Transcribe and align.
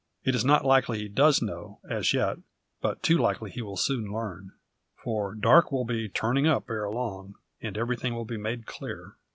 It 0.23 0.33
is 0.33 0.43
not 0.43 0.65
likely 0.65 0.97
he 0.97 1.07
does 1.07 1.43
know, 1.43 1.79
as 1.87 2.11
yet. 2.11 2.37
But 2.81 3.03
too 3.03 3.19
likely 3.19 3.51
he 3.51 3.61
will 3.61 3.77
soon 3.77 4.11
learn. 4.11 4.51
For 4.95 5.35
Darke 5.35 5.71
will 5.71 5.85
be 5.85 6.09
turning 6.09 6.47
up 6.47 6.67
ere 6.71 6.89
long, 6.89 7.35
and 7.61 7.77
everything 7.77 8.15
will 8.15 8.25
be 8.25 8.37
made 8.37 8.65
clear. 8.65 9.15